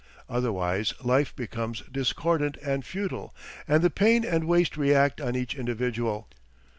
Otherwise 0.27 0.95
life 1.03 1.35
becomes 1.35 1.81
discordant 1.81 2.57
and 2.57 2.83
futile, 2.83 3.35
and 3.67 3.83
the 3.83 3.89
pain 3.91 4.25
and 4.25 4.45
waste 4.47 4.75
react 4.75 5.21
on 5.21 5.35
each 5.35 5.53
individual. 5.53 6.27